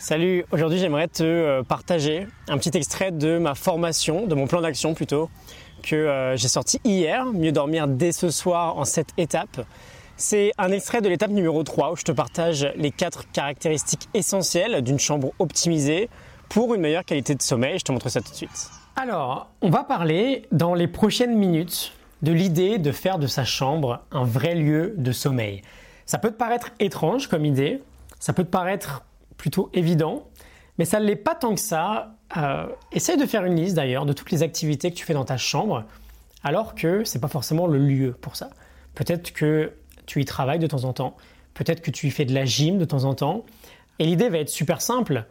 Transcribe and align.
Salut, 0.00 0.44
aujourd'hui 0.52 0.78
j'aimerais 0.78 1.08
te 1.08 1.24
euh, 1.24 1.64
partager 1.64 2.28
un 2.46 2.56
petit 2.56 2.70
extrait 2.76 3.10
de 3.10 3.36
ma 3.38 3.56
formation, 3.56 4.28
de 4.28 4.36
mon 4.36 4.46
plan 4.46 4.60
d'action 4.60 4.94
plutôt, 4.94 5.28
que 5.82 5.96
euh, 5.96 6.36
j'ai 6.36 6.46
sorti 6.46 6.80
hier, 6.84 7.26
mieux 7.26 7.50
dormir 7.50 7.88
dès 7.88 8.12
ce 8.12 8.30
soir 8.30 8.78
en 8.78 8.84
cette 8.84 9.08
étape. 9.16 9.66
C'est 10.16 10.52
un 10.56 10.70
extrait 10.70 11.00
de 11.00 11.08
l'étape 11.08 11.32
numéro 11.32 11.64
3 11.64 11.90
où 11.90 11.96
je 11.96 12.04
te 12.04 12.12
partage 12.12 12.70
les 12.76 12.92
4 12.92 13.32
caractéristiques 13.32 14.08
essentielles 14.14 14.82
d'une 14.82 15.00
chambre 15.00 15.32
optimisée 15.40 16.08
pour 16.48 16.74
une 16.74 16.80
meilleure 16.80 17.04
qualité 17.04 17.34
de 17.34 17.42
sommeil. 17.42 17.80
Je 17.80 17.84
te 17.84 17.90
montre 17.90 18.08
ça 18.08 18.20
tout 18.20 18.30
de 18.30 18.36
suite. 18.36 18.70
Alors, 18.94 19.48
on 19.62 19.70
va 19.70 19.82
parler 19.82 20.46
dans 20.52 20.74
les 20.74 20.86
prochaines 20.86 21.36
minutes 21.36 21.92
de 22.22 22.30
l'idée 22.30 22.78
de 22.78 22.92
faire 22.92 23.18
de 23.18 23.26
sa 23.26 23.44
chambre 23.44 24.04
un 24.12 24.22
vrai 24.22 24.54
lieu 24.54 24.94
de 24.96 25.10
sommeil. 25.10 25.62
Ça 26.06 26.18
peut 26.18 26.30
te 26.30 26.36
paraître 26.36 26.70
étrange 26.78 27.26
comme 27.26 27.44
idée, 27.44 27.82
ça 28.20 28.32
peut 28.32 28.44
te 28.44 28.50
paraître 28.50 29.02
plutôt 29.38 29.70
évident, 29.72 30.28
mais 30.76 30.84
ça 30.84 31.00
ne 31.00 31.06
l'est 31.06 31.16
pas 31.16 31.34
tant 31.34 31.54
que 31.54 31.60
ça. 31.60 32.16
Euh, 32.36 32.66
essaye 32.92 33.16
de 33.16 33.24
faire 33.24 33.44
une 33.46 33.56
liste 33.56 33.74
d'ailleurs 33.74 34.04
de 34.04 34.12
toutes 34.12 34.30
les 34.30 34.42
activités 34.42 34.90
que 34.90 34.96
tu 34.96 35.06
fais 35.06 35.14
dans 35.14 35.24
ta 35.24 35.38
chambre, 35.38 35.84
alors 36.44 36.74
que 36.74 37.04
ce 37.04 37.14
n'est 37.14 37.20
pas 37.22 37.28
forcément 37.28 37.66
le 37.66 37.78
lieu 37.78 38.12
pour 38.12 38.36
ça. 38.36 38.50
Peut-être 38.94 39.32
que 39.32 39.72
tu 40.04 40.20
y 40.20 40.24
travailles 40.26 40.58
de 40.58 40.66
temps 40.66 40.84
en 40.84 40.92
temps, 40.92 41.16
peut-être 41.54 41.80
que 41.80 41.90
tu 41.90 42.06
y 42.06 42.10
fais 42.10 42.26
de 42.26 42.34
la 42.34 42.44
gym 42.44 42.76
de 42.76 42.84
temps 42.84 43.04
en 43.04 43.14
temps, 43.14 43.46
et 43.98 44.04
l'idée 44.04 44.28
va 44.28 44.38
être 44.38 44.50
super 44.50 44.82
simple. 44.82 45.24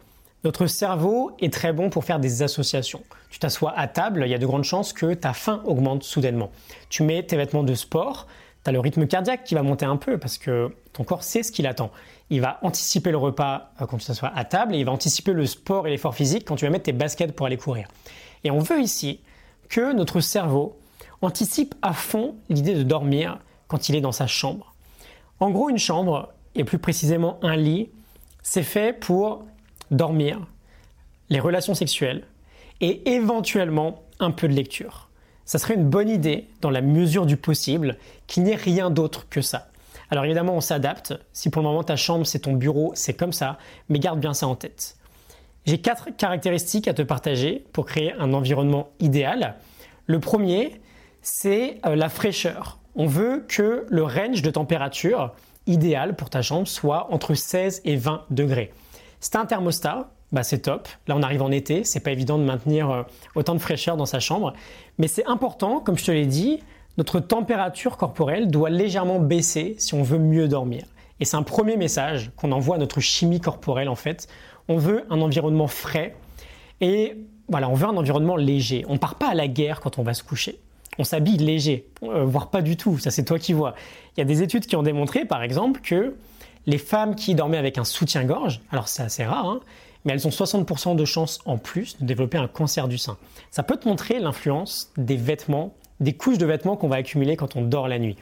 Notre 0.44 0.66
cerveau 0.66 1.32
est 1.40 1.52
très 1.52 1.72
bon 1.72 1.90
pour 1.90 2.04
faire 2.04 2.20
des 2.20 2.42
associations. 2.42 3.02
Tu 3.30 3.38
t'assois 3.38 3.76
à 3.76 3.88
table, 3.88 4.22
il 4.24 4.30
y 4.30 4.34
a 4.34 4.38
de 4.38 4.46
grandes 4.46 4.64
chances 4.64 4.92
que 4.92 5.14
ta 5.14 5.32
faim 5.32 5.62
augmente 5.64 6.04
soudainement. 6.04 6.50
Tu 6.88 7.02
mets 7.02 7.22
tes 7.24 7.36
vêtements 7.36 7.64
de 7.64 7.74
sport, 7.74 8.26
tu 8.64 8.70
as 8.70 8.72
le 8.72 8.80
rythme 8.80 9.06
cardiaque 9.06 9.44
qui 9.44 9.54
va 9.54 9.62
monter 9.62 9.86
un 9.86 9.96
peu 9.96 10.18
parce 10.18 10.38
que 10.38 10.74
ton 10.92 11.04
corps 11.04 11.22
sait 11.22 11.42
ce 11.42 11.52
qu'il 11.52 11.66
attend. 11.66 11.90
Il 12.30 12.40
va 12.40 12.58
anticiper 12.62 13.10
le 13.10 13.16
repas 13.16 13.72
euh, 13.80 13.86
quand 13.86 13.98
tu 13.98 14.06
t'assois 14.06 14.32
à 14.34 14.44
table 14.44 14.74
et 14.74 14.78
il 14.78 14.84
va 14.84 14.92
anticiper 14.92 15.32
le 15.32 15.46
sport 15.46 15.86
et 15.86 15.90
l'effort 15.90 16.14
physique 16.14 16.44
quand 16.44 16.56
tu 16.56 16.64
vas 16.64 16.70
mettre 16.70 16.84
tes 16.84 16.92
baskets 16.92 17.34
pour 17.34 17.46
aller 17.46 17.56
courir. 17.56 17.88
Et 18.44 18.50
on 18.50 18.58
veut 18.58 18.80
ici 18.80 19.20
que 19.68 19.92
notre 19.92 20.20
cerveau 20.20 20.78
anticipe 21.22 21.74
à 21.82 21.92
fond 21.92 22.36
l'idée 22.48 22.74
de 22.74 22.82
dormir 22.82 23.38
quand 23.66 23.88
il 23.88 23.96
est 23.96 24.00
dans 24.00 24.12
sa 24.12 24.26
chambre. 24.26 24.74
En 25.40 25.50
gros, 25.50 25.68
une 25.68 25.78
chambre, 25.78 26.32
et 26.54 26.64
plus 26.64 26.78
précisément 26.78 27.38
un 27.42 27.56
lit, 27.56 27.90
c'est 28.42 28.62
fait 28.62 28.92
pour 28.92 29.44
dormir, 29.90 30.40
les 31.30 31.40
relations 31.40 31.74
sexuelles 31.74 32.24
et 32.80 33.10
éventuellement 33.10 34.02
un 34.18 34.30
peu 34.30 34.48
de 34.48 34.54
lecture 34.54 35.07
ça 35.48 35.58
serait 35.58 35.76
une 35.76 35.88
bonne 35.88 36.10
idée, 36.10 36.46
dans 36.60 36.68
la 36.68 36.82
mesure 36.82 37.24
du 37.24 37.38
possible, 37.38 37.96
qu'il 38.26 38.42
n'y 38.42 38.54
rien 38.54 38.90
d'autre 38.90 39.26
que 39.30 39.40
ça. 39.40 39.70
Alors 40.10 40.26
évidemment, 40.26 40.52
on 40.52 40.60
s'adapte. 40.60 41.14
Si 41.32 41.48
pour 41.48 41.62
le 41.62 41.68
moment 41.68 41.82
ta 41.82 41.96
chambre 41.96 42.26
c'est 42.26 42.40
ton 42.40 42.52
bureau, 42.52 42.92
c'est 42.94 43.14
comme 43.14 43.32
ça, 43.32 43.56
mais 43.88 43.98
garde 43.98 44.20
bien 44.20 44.34
ça 44.34 44.46
en 44.46 44.56
tête. 44.56 44.98
J'ai 45.64 45.78
quatre 45.78 46.10
caractéristiques 46.14 46.86
à 46.86 46.92
te 46.92 47.00
partager 47.00 47.64
pour 47.72 47.86
créer 47.86 48.12
un 48.18 48.34
environnement 48.34 48.90
idéal. 49.00 49.54
Le 50.04 50.20
premier, 50.20 50.82
c'est 51.22 51.80
euh, 51.86 51.96
la 51.96 52.10
fraîcheur. 52.10 52.78
On 52.94 53.06
veut 53.06 53.46
que 53.48 53.86
le 53.88 54.02
range 54.02 54.42
de 54.42 54.50
température 54.50 55.34
idéal 55.66 56.14
pour 56.14 56.28
ta 56.28 56.42
chambre 56.42 56.68
soit 56.68 57.10
entre 57.10 57.32
16 57.32 57.80
et 57.86 57.96
20 57.96 58.26
degrés. 58.28 58.70
C'est 59.20 59.36
un 59.36 59.46
thermostat, 59.46 60.10
bah 60.32 60.42
c'est 60.42 60.60
top. 60.60 60.88
Là, 61.06 61.16
on 61.16 61.22
arrive 61.22 61.42
en 61.42 61.50
été, 61.50 61.84
c'est 61.84 62.00
pas 62.00 62.10
évident 62.10 62.38
de 62.38 62.44
maintenir 62.44 62.90
euh, 62.90 63.02
autant 63.34 63.54
de 63.54 63.60
fraîcheur 63.60 63.96
dans 63.96 64.06
sa 64.06 64.20
chambre, 64.20 64.52
mais 64.98 65.08
c'est 65.08 65.26
important, 65.26 65.80
comme 65.80 65.96
je 65.96 66.04
te 66.04 66.10
l'ai 66.10 66.26
dit, 66.26 66.60
notre 66.98 67.20
température 67.20 67.96
corporelle 67.96 68.50
doit 68.50 68.70
légèrement 68.70 69.20
baisser 69.20 69.76
si 69.78 69.94
on 69.94 70.02
veut 70.02 70.18
mieux 70.18 70.48
dormir. 70.48 70.84
Et 71.20 71.24
c'est 71.24 71.36
un 71.36 71.42
premier 71.42 71.76
message 71.76 72.30
qu'on 72.36 72.52
envoie 72.52 72.76
à 72.76 72.78
notre 72.78 73.00
chimie 73.00 73.40
corporelle 73.40 73.88
en 73.88 73.94
fait. 73.94 74.28
On 74.68 74.76
veut 74.76 75.04
un 75.10 75.20
environnement 75.20 75.68
frais 75.68 76.14
et 76.80 77.16
voilà, 77.48 77.68
on 77.68 77.74
veut 77.74 77.86
un 77.86 77.96
environnement 77.96 78.36
léger. 78.36 78.84
On 78.88 78.98
part 78.98 79.14
pas 79.14 79.28
à 79.28 79.34
la 79.34 79.48
guerre 79.48 79.80
quand 79.80 79.98
on 79.98 80.02
va 80.02 80.14
se 80.14 80.22
coucher. 80.22 80.58
On 80.98 81.04
s'habille 81.04 81.36
léger, 81.36 81.86
euh, 82.02 82.24
voire 82.24 82.50
pas 82.50 82.62
du 82.62 82.76
tout. 82.76 82.98
Ça, 82.98 83.10
c'est 83.10 83.24
toi 83.24 83.38
qui 83.38 83.52
vois. 83.52 83.74
Il 84.16 84.20
y 84.20 84.22
a 84.22 84.24
des 84.24 84.42
études 84.42 84.66
qui 84.66 84.76
ont 84.76 84.82
démontré, 84.82 85.24
par 85.24 85.42
exemple, 85.42 85.80
que 85.80 86.16
les 86.66 86.78
femmes 86.78 87.14
qui 87.14 87.34
dormaient 87.34 87.58
avec 87.58 87.78
un 87.78 87.84
soutien-gorge, 87.84 88.60
alors 88.70 88.88
c'est 88.88 89.02
assez 89.02 89.24
rare, 89.24 89.46
hein, 89.46 89.60
mais 90.08 90.14
elles 90.14 90.26
ont 90.26 90.30
60% 90.30 90.96
de 90.96 91.04
chances 91.04 91.38
en 91.44 91.58
plus 91.58 91.98
de 92.00 92.06
développer 92.06 92.38
un 92.38 92.48
cancer 92.48 92.88
du 92.88 92.96
sein. 92.96 93.18
Ça 93.50 93.62
peut 93.62 93.76
te 93.76 93.86
montrer 93.86 94.20
l'influence 94.20 94.90
des 94.96 95.18
vêtements, 95.18 95.74
des 96.00 96.14
couches 96.14 96.38
de 96.38 96.46
vêtements 96.46 96.76
qu'on 96.76 96.88
va 96.88 96.96
accumuler 96.96 97.36
quand 97.36 97.56
on 97.56 97.60
dort 97.60 97.88
la 97.88 97.98
nuit. 97.98 98.16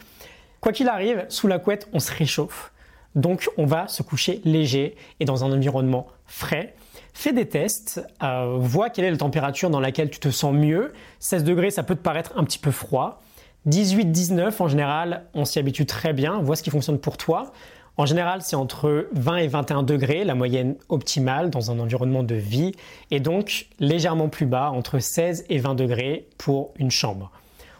Quoi 0.60 0.72
qu'il 0.72 0.88
arrive, 0.88 1.26
sous 1.28 1.46
la 1.46 1.60
couette, 1.60 1.88
on 1.92 2.00
se 2.00 2.12
réchauffe. 2.12 2.72
Donc 3.14 3.48
on 3.56 3.66
va 3.66 3.86
se 3.86 4.02
coucher 4.02 4.40
léger 4.44 4.96
et 5.20 5.24
dans 5.26 5.44
un 5.44 5.52
environnement 5.52 6.08
frais. 6.26 6.74
Fais 7.14 7.32
des 7.32 7.46
tests, 7.46 8.04
euh, 8.20 8.56
vois 8.58 8.90
quelle 8.90 9.04
est 9.04 9.12
la 9.12 9.16
température 9.16 9.70
dans 9.70 9.78
laquelle 9.78 10.10
tu 10.10 10.18
te 10.18 10.30
sens 10.30 10.52
mieux. 10.52 10.92
16 11.20 11.44
degrés, 11.44 11.70
ça 11.70 11.84
peut 11.84 11.94
te 11.94 12.02
paraître 12.02 12.32
un 12.34 12.42
petit 12.42 12.58
peu 12.58 12.72
froid. 12.72 13.22
18-19, 13.66 14.62
en 14.62 14.68
général, 14.68 15.24
on 15.34 15.44
s'y 15.44 15.58
habitue 15.58 15.86
très 15.86 16.12
bien. 16.12 16.40
Vois 16.40 16.56
ce 16.56 16.62
qui 16.62 16.70
fonctionne 16.70 16.98
pour 16.98 17.16
toi. 17.16 17.52
En 17.98 18.04
général, 18.04 18.42
c'est 18.42 18.56
entre 18.56 19.08
20 19.12 19.36
et 19.38 19.48
21 19.48 19.82
degrés, 19.82 20.24
la 20.24 20.34
moyenne 20.34 20.76
optimale 20.88 21.48
dans 21.48 21.70
un 21.70 21.78
environnement 21.78 22.22
de 22.22 22.34
vie, 22.34 22.72
et 23.10 23.20
donc 23.20 23.68
légèrement 23.80 24.28
plus 24.28 24.44
bas, 24.44 24.70
entre 24.70 24.98
16 24.98 25.46
et 25.48 25.58
20 25.58 25.74
degrés 25.74 26.28
pour 26.36 26.72
une 26.76 26.90
chambre. 26.90 27.30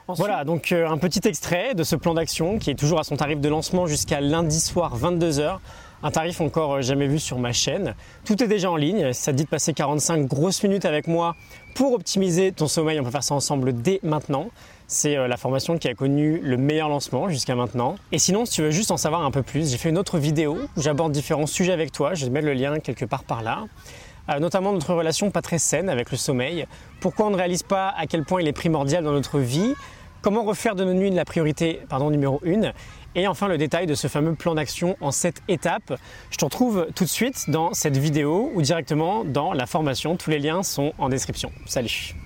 Voilà, 0.09 0.45
donc 0.45 0.71
euh, 0.71 0.89
un 0.89 0.99
petit 0.99 1.27
extrait 1.27 1.75
de 1.75 1.83
ce 1.83 1.97
plan 1.97 2.15
d'action 2.15 2.59
qui 2.59 2.71
est 2.71 2.77
toujours 2.77 3.01
à 3.01 3.05
son 3.05 3.17
tarif 3.17 3.41
de 3.41 3.49
lancement 3.49 3.87
jusqu'à 3.87 4.21
lundi 4.21 4.61
soir 4.61 4.97
22h. 4.97 5.59
Un 6.03 6.11
tarif 6.11 6.41
encore 6.41 6.75
euh, 6.75 6.83
jamais 6.83 7.07
vu 7.07 7.19
sur 7.19 7.39
ma 7.39 7.53
chaîne. 7.53 7.95
Tout 8.25 8.43
est 8.43 8.49
déjà 8.49 8.71
en 8.71 8.77
ligne. 8.77 9.13
ça 9.13 9.33
te 9.33 9.37
dit 9.37 9.45
de 9.45 9.49
passer 9.49 9.73
45 9.73 10.27
grosses 10.27 10.63
minutes 10.63 10.85
avec 10.85 11.07
moi 11.07 11.35
pour 11.75 11.93
optimiser 11.93 12.53
ton 12.53 12.69
sommeil, 12.69 12.99
on 13.01 13.05
peut 13.05 13.11
faire 13.11 13.25
ça 13.25 13.35
ensemble 13.35 13.75
dès 13.75 14.01
maintenant. 14.03 14.49
C'est 14.87 15.17
euh, 15.17 15.29
la 15.29 15.37
formation 15.37 15.79
qui 15.79 15.89
a 15.89 15.95
connu 15.95 16.41
le 16.43 16.57
meilleur 16.57 16.89
lancement 16.89 17.29
jusqu'à 17.29 17.55
maintenant. 17.55 17.97
Et 18.13 18.19
sinon, 18.19 18.45
si 18.45 18.53
tu 18.53 18.63
veux 18.63 18.71
juste 18.71 18.91
en 18.91 18.97
savoir 18.97 19.25
un 19.25 19.31
peu 19.31 19.43
plus, 19.43 19.71
j'ai 19.71 19.79
fait 19.79 19.89
une 19.89 19.99
autre 19.99 20.19
vidéo 20.19 20.59
où 20.77 20.81
j'aborde 20.81 21.13
différents 21.13 21.47
sujets 21.47 21.73
avec 21.73 21.93
toi. 21.93 22.15
Je 22.15 22.25
vais 22.25 22.31
mettre 22.31 22.47
le 22.47 22.55
lien 22.55 22.79
quelque 22.79 23.05
part 23.05 23.25
par 23.25 23.43
là. 23.43 23.65
Euh, 24.29 24.39
notamment 24.39 24.73
notre 24.73 24.95
relation 24.95 25.31
pas 25.31 25.43
très 25.43 25.59
saine 25.59 25.89
avec 25.89 26.11
le 26.11 26.17
sommeil. 26.17 26.67
Pourquoi 27.01 27.27
on 27.27 27.31
ne 27.31 27.37
réalise 27.37 27.63
pas 27.63 27.95
à 27.97 28.07
quel 28.07 28.25
point 28.25 28.41
il 28.41 28.49
est 28.49 28.53
primordial 28.53 29.05
dans 29.05 29.13
notre 29.13 29.39
vie? 29.39 29.75
Comment 30.27 30.43
refaire 30.43 30.75
de 30.75 30.83
nos 30.83 30.93
nuits 30.93 31.11
la 31.11 31.25
priorité 31.25 31.83
numéro 32.11 32.41
1 32.45 32.73
et 33.15 33.29
enfin 33.29 33.47
le 33.47 33.59
détail 33.59 33.87
de 33.87 33.95
ce 33.95 34.09
fameux 34.09 34.35
plan 34.35 34.57
d'action 34.57 34.97
en 35.01 35.13
7 35.13 35.41
étapes. 35.47 35.93
Je 36.33 36.37
te 36.37 36.45
retrouve 36.45 36.89
tout 36.97 37.05
de 37.05 37.09
suite 37.09 37.49
dans 37.49 37.75
cette 37.75 37.97
vidéo 37.97 38.51
ou 38.53 38.61
directement 38.61 39.25
dans 39.25 39.53
la 39.53 39.67
formation. 39.67 40.17
Tous 40.17 40.31
les 40.31 40.41
liens 40.41 40.65
sont 40.65 40.95
en 40.99 41.11
description. 41.11 41.53
Salut 41.67 42.17